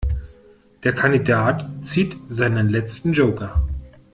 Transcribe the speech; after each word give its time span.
Der 0.83 0.93
Kandidat 0.95 1.63
zieht 1.85 2.17
seinen 2.27 2.69
letzten 2.69 3.13
Joker. 3.13 3.67